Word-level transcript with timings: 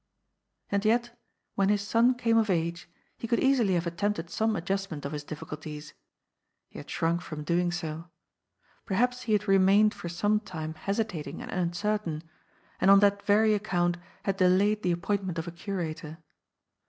And 0.71 0.83
yet, 0.83 1.15
when 1.53 1.69
his 1.69 1.83
son 1.87 2.15
came 2.15 2.35
of 2.35 2.49
age, 2.49 2.89
he 3.19 3.27
conld 3.27 3.37
easily 3.37 3.75
have 3.75 3.85
attempted 3.85 4.31
some 4.31 4.55
adjustment 4.55 5.05
of 5.05 5.11
his 5.11 5.23
difficulties. 5.23 5.93
He 6.69 6.79
had 6.79 6.89
shrunk 6.89 7.21
from 7.21 7.43
doing 7.43 7.71
so. 7.71 8.09
Perhaps 8.87 9.21
he 9.21 9.33
had 9.33 9.47
remained 9.47 9.93
for 9.93 10.09
some 10.09 10.39
time 10.39 10.73
hesitating 10.73 11.39
and 11.39 11.51
uncertain, 11.51 12.23
and 12.79 12.89
on 12.89 12.99
that 13.01 13.23
yery 13.27 13.53
account 13.55 13.97
had 14.23 14.37
delayed 14.37 14.81
the 14.81 14.91
appointment 14.91 15.37
of 15.37 15.47
a 15.47 15.51
curator. 15.51 16.17